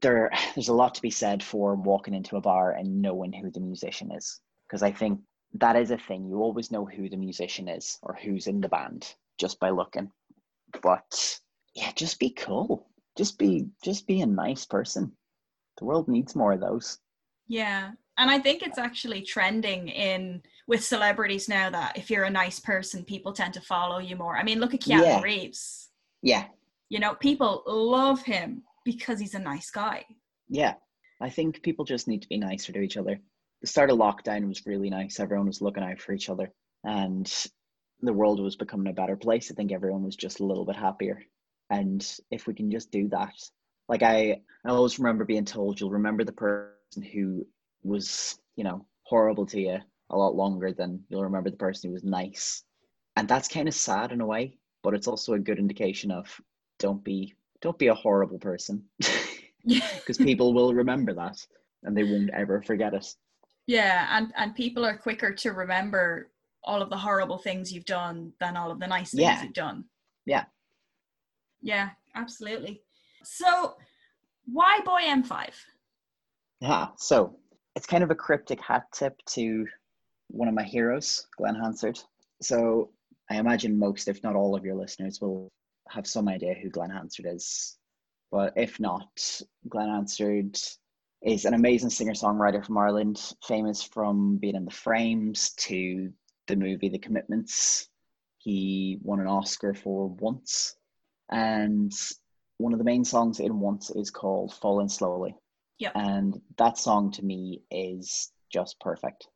[0.00, 3.50] there there's a lot to be said for walking into a bar and knowing who
[3.50, 4.40] the musician is.
[4.66, 5.20] Because I think
[5.54, 6.26] that is a thing.
[6.26, 10.10] You always know who the musician is or who's in the band just by looking.
[10.82, 11.40] But
[11.74, 12.86] yeah, just be cool.
[13.16, 15.12] Just be just be a nice person.
[15.78, 16.98] The world needs more of those.
[17.48, 17.92] yeah.
[18.18, 22.60] And I think it's actually trending in with celebrities now that if you're a nice
[22.60, 24.36] person, people tend to follow you more.
[24.36, 25.22] I mean, look at Keanu Yeah.
[25.22, 25.88] Reeves.
[26.22, 26.44] Yeah,
[26.90, 30.04] You know, people love him because he's a nice guy.
[30.50, 30.74] yeah.
[31.22, 33.18] I think people just need to be nicer to each other.
[33.62, 35.18] The start of lockdown was really nice.
[35.18, 36.50] Everyone was looking out for each other,
[36.84, 37.26] and
[38.02, 39.50] the world was becoming a better place.
[39.50, 41.22] I think everyone was just a little bit happier.
[41.70, 43.34] And if we can just do that,
[43.88, 47.46] like I, I always remember being told, you'll remember the person who
[47.82, 49.78] was, you know, horrible to you
[50.10, 52.64] a lot longer than you'll remember the person who was nice.
[53.16, 56.40] And that's kind of sad in a way, but it's also a good indication of
[56.78, 58.82] don't be don't be a horrible person
[59.66, 61.36] because people will remember that
[61.82, 63.14] and they won't ever forget it.
[63.66, 66.30] Yeah, and and people are quicker to remember
[66.64, 69.42] all of the horrible things you've done than all of the nice things Yeah.
[69.42, 69.84] you've done.
[70.26, 70.44] Yeah.
[71.62, 72.82] Yeah, absolutely.
[73.22, 73.76] So,
[74.46, 75.50] why boy M5?
[76.60, 77.36] Yeah, so
[77.76, 79.66] it's kind of a cryptic hat tip to
[80.28, 81.98] one of my heroes, Glen Hansard.
[82.42, 82.90] So
[83.30, 85.48] I imagine most, if not all, of your listeners will
[85.88, 87.76] have some idea who Glen Hansard is.
[88.30, 89.08] But if not,
[89.68, 90.58] Glen Hansard
[91.22, 96.12] is an amazing singer songwriter from Ireland, famous from being in The Frames to
[96.50, 97.88] the movie The Commitments.
[98.38, 100.74] He won an Oscar for Once.
[101.30, 101.92] And
[102.58, 105.36] one of the main songs in Once is called Falling Slowly.
[105.78, 105.92] Yep.
[105.94, 109.28] And that song to me is just perfect.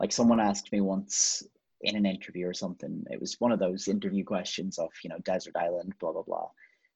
[0.00, 1.44] Like someone asked me once
[1.80, 5.18] in an interview or something, it was one of those interview questions of, you know,
[5.24, 6.48] Desert Island, blah, blah, blah.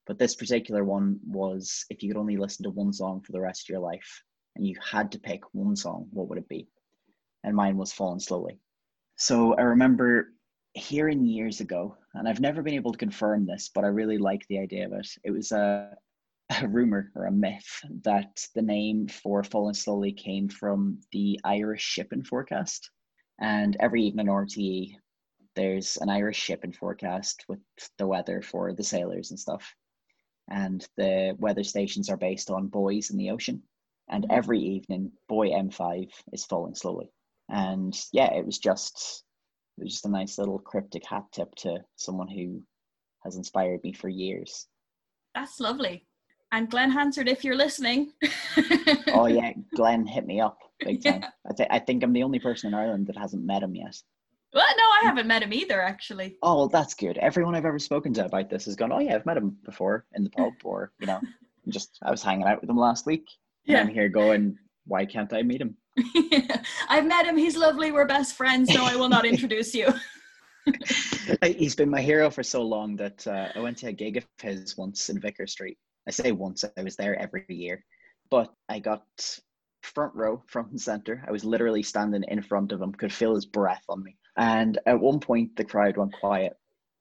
[0.07, 3.41] But this particular one was if you could only listen to one song for the
[3.41, 4.23] rest of your life
[4.57, 6.67] and you had to pick one song, what would it be?
[7.45, 8.59] And mine was Falling Slowly.
[9.17, 10.35] So I remember
[10.75, 14.47] hearing years ago, and I've never been able to confirm this, but I really like
[14.47, 15.09] the idea of it.
[15.25, 15.97] It was a,
[16.61, 21.83] a rumor or a myth that the name for Falling Slowly came from the Irish
[21.83, 22.91] shipping forecast.
[23.41, 24.97] And every evening on RTE,
[25.55, 27.61] there's an Irish shipping forecast with
[27.97, 29.75] the weather for the sailors and stuff.
[30.49, 33.63] And the weather stations are based on buoys in the ocean.
[34.11, 37.11] And every evening, buoy M5 is falling slowly.
[37.49, 39.25] And yeah, it was just
[39.79, 42.63] it was just a nice little cryptic hat tip to someone who
[43.25, 44.67] has inspired me for years.
[45.35, 46.07] That's lovely.
[46.53, 48.13] And Glen Hansard, if you're listening.
[49.09, 51.21] Oh yeah, Glen hit me up big time.
[51.23, 51.29] Yeah.
[51.51, 54.01] I, th- I think I'm the only person in Ireland that hasn't met him yet.
[54.53, 56.37] Well, no, I haven't met him either, actually.
[56.43, 57.19] Oh well, that's good.
[57.19, 58.93] Everyone I've ever spoken to about this has gone.
[58.93, 61.21] Oh yeah, I've met him before in the pub, or you know,
[61.69, 63.29] just I was hanging out with him last week.
[63.67, 64.57] And I'm here going.
[64.87, 65.77] Why can't I meet him?
[66.89, 67.37] I've met him.
[67.37, 67.93] He's lovely.
[67.93, 68.73] We're best friends.
[68.73, 69.89] No, I will not introduce you.
[71.43, 74.25] He's been my hero for so long that uh, I went to a gig of
[74.41, 75.79] his once in Vicar Street.
[76.09, 77.85] I say once, I was there every year,
[78.31, 79.05] but I got
[79.83, 81.25] front row, front and center.
[81.27, 84.17] I was literally standing in front of him, could feel his breath on me.
[84.37, 86.55] And at one point, the crowd went quiet,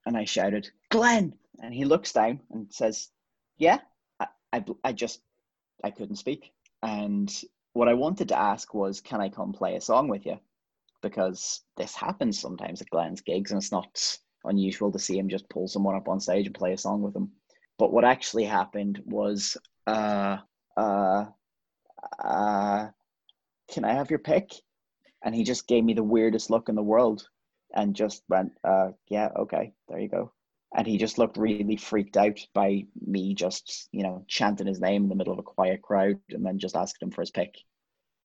[0.05, 3.09] and I shouted, "Glen!" And he looks down and says,
[3.57, 3.79] "Yeah,
[4.19, 5.21] I, I, I just,
[5.83, 7.33] I couldn't speak." And
[7.75, 10.39] what I wanted to ask was, "Can I come play a song with you?"
[11.01, 15.49] because this happens sometimes at Glen's gigs, and it's not unusual to see him just
[15.49, 17.31] pull someone up on stage and play a song with them.
[17.77, 20.37] But what actually happened was, uh,
[20.77, 21.25] uh,
[22.17, 22.87] uh,
[23.71, 24.51] can I have your pick?
[25.23, 27.27] And he just gave me the weirdest look in the world,
[27.73, 30.31] and just went, uh, yeah, okay, there you go.
[30.75, 35.03] And he just looked really freaked out by me just, you know, chanting his name
[35.03, 37.55] in the middle of a quiet crowd, and then just asking him for his pick.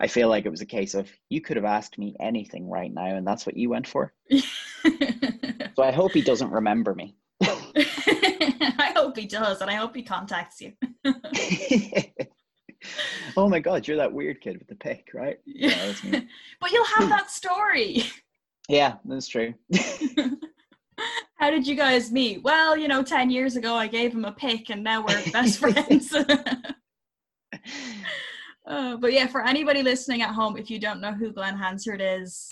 [0.01, 2.93] I feel like it was a case of you could have asked me anything right
[2.93, 4.13] now, and that's what you went for.
[5.77, 7.17] So I hope he doesn't remember me.
[7.43, 10.73] I hope he does, and I hope he contacts you.
[13.35, 15.39] oh my god, you're that weird kid with the pick, right?
[15.47, 15.95] Yeah,
[16.61, 18.03] but you'll have that story.
[18.69, 19.55] Yeah, that's true.
[21.41, 22.43] How did you guys meet?
[22.43, 25.59] Well, you know, 10 years ago, I gave him a pick, and now we're best
[25.59, 26.15] friends.
[28.67, 32.01] Uh, but yeah, for anybody listening at home, if you don't know who Glen Hansard
[32.01, 32.49] is,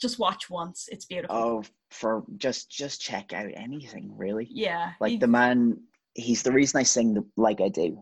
[0.00, 0.88] just watch once.
[0.92, 1.34] It's beautiful.
[1.36, 4.46] oh, for just just check out anything really.
[4.50, 4.92] yeah.
[5.00, 5.80] Like he- the man,
[6.14, 8.00] he's the reason I sing the, like I do.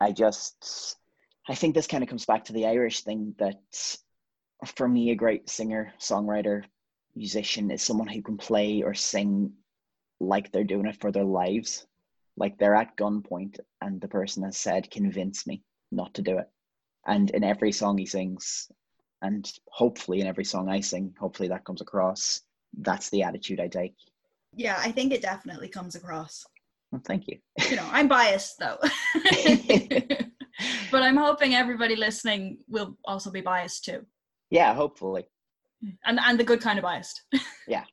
[0.00, 0.96] I just,
[1.48, 3.60] I think this kind of comes back to the Irish thing that,
[4.64, 6.62] for me, a great singer, songwriter,
[7.16, 9.52] musician is someone who can play or sing
[10.20, 11.86] like they're doing it for their lives,
[12.36, 16.48] like they're at gunpoint, and the person has said, "Convince me not to do it."
[17.06, 18.70] And in every song he sings,
[19.22, 22.42] and hopefully in every song I sing, hopefully that comes across.
[22.78, 23.94] That's the attitude I take.
[24.54, 26.44] yeah, I think it definitely comes across.
[26.90, 27.38] Well, thank you.
[27.70, 28.78] You know, I'm biased though.
[30.90, 34.06] but I'm hoping everybody listening will also be biased too.
[34.50, 35.26] Yeah, hopefully.
[36.04, 37.22] And and the good kind of biased.
[37.68, 37.84] Yeah.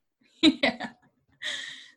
[0.41, 0.89] yeah.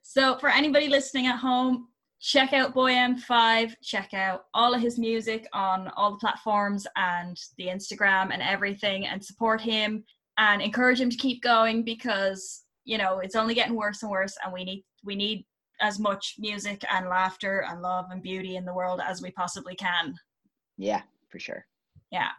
[0.03, 1.89] So for anybody listening at home,
[2.21, 7.37] check out Boy M5, check out all of his music on all the platforms and
[7.59, 10.05] the Instagram and everything, and support him
[10.39, 14.37] and encourage him to keep going because you know it's only getting worse and worse,
[14.43, 15.45] and we need we need
[15.81, 19.75] as much music and laughter and love and beauty in the world as we possibly
[19.75, 20.15] can.
[20.79, 21.67] Yeah, for sure.
[22.11, 22.31] Yeah.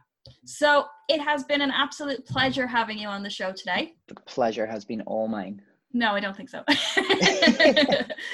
[0.45, 3.95] So it has been an absolute pleasure having you on the show today.
[4.07, 5.61] The pleasure has been all mine.
[5.93, 6.63] No, I don't think so.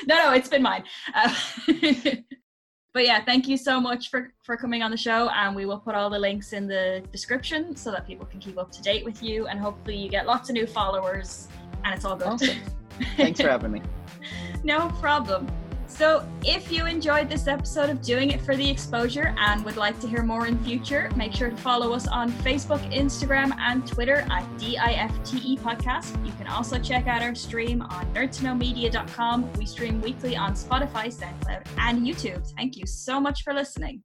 [0.05, 0.83] no, no, it's been mine.
[1.13, 1.33] Uh,
[2.93, 5.79] but yeah, thank you so much for for coming on the show, and we will
[5.79, 9.05] put all the links in the description so that people can keep up to date
[9.05, 11.47] with you, and hopefully you get lots of new followers,
[11.83, 12.27] and it's all good.
[12.27, 12.57] Awesome.
[13.17, 13.81] Thanks for having me.
[14.63, 15.47] no problem.
[15.87, 19.99] So, if you enjoyed this episode of Doing It for the Exposure and would like
[20.01, 24.25] to hear more in future, make sure to follow us on Facebook, Instagram, and Twitter
[24.31, 26.25] at DIFTE Podcast.
[26.25, 29.53] You can also check out our stream on nerdtoknowmedia.com.
[29.53, 32.45] We stream weekly on Spotify, SoundCloud, and YouTube.
[32.55, 34.03] Thank you so much for listening.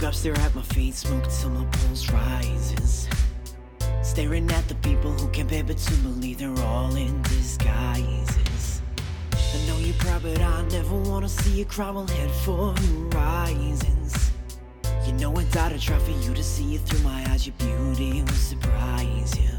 [0.00, 3.08] Look stare at my feet, smoke till my pulse rises.
[4.02, 8.82] Staring at the people who can't bear but to believe they're all in disguises.
[9.32, 14.30] I know you're proud, but I never wanna see a crowd will head for horizons.
[15.06, 17.46] You know I died to try for you to see it through my eyes.
[17.46, 19.50] Your beauty will surprise you.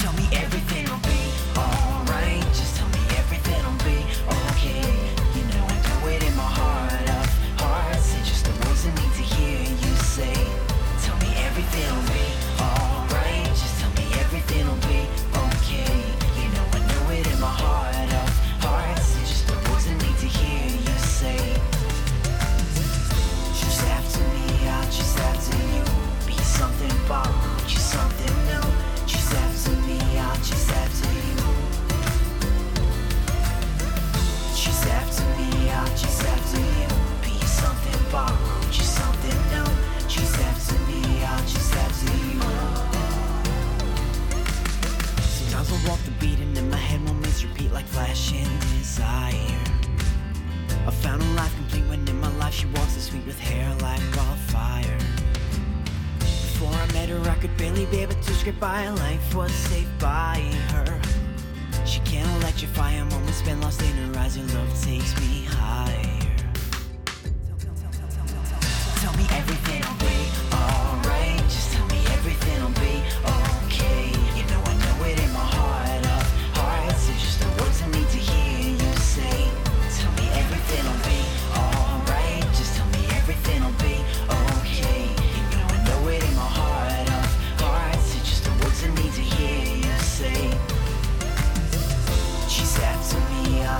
[0.00, 1.13] Tell me everything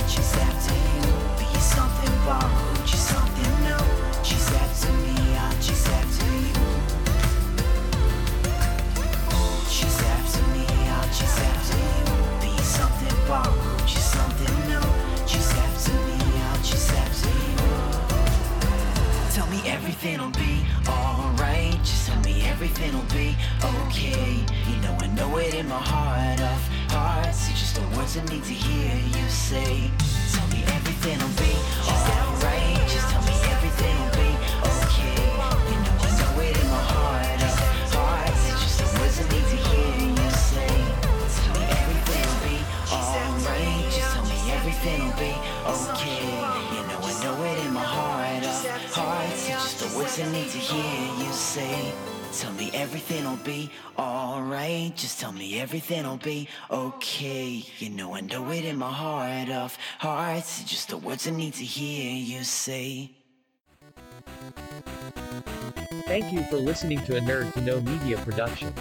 [0.09, 1.03] me, after you.
[1.39, 2.15] Be something
[2.85, 3.85] just something new.
[4.23, 5.15] She's after me,
[5.61, 6.53] chase after you.
[9.69, 10.67] She's after me,
[11.17, 12.05] chase after you.
[12.41, 13.17] Be something
[13.87, 14.87] just something new.
[15.27, 16.19] She's after me,
[16.63, 17.57] chase after you.
[19.35, 20.64] Tell me everything'll be alright.
[22.05, 23.35] Tell me everything'll be
[23.65, 24.45] okay.
[24.69, 26.61] You know I know it in my heart of
[26.93, 27.49] hearts.
[27.49, 29.91] It's just the words I need to hear you say.
[30.35, 31.57] Tell me everything'll be
[31.89, 32.77] alright.
[32.93, 34.31] Just tell me everything'll be
[34.69, 35.17] okay.
[35.73, 37.57] You know I know it in my heart of
[37.97, 38.53] hearts.
[38.53, 40.77] It's just the words I need to hear you say.
[41.09, 42.57] Tell me everything'll be
[42.93, 43.89] alright.
[43.89, 45.33] Just tell me everything'll be
[45.73, 46.74] okay.
[49.97, 51.93] Words I need to hear you say.
[52.33, 54.95] Tell me everything'll be alright.
[54.97, 57.65] Just tell me everything'll be okay.
[57.79, 60.65] You know I know it in my heart of hearts.
[60.65, 63.13] Just the words I need to hear you say.
[66.07, 68.75] Thank you for listening to a Nerd to Know Media production.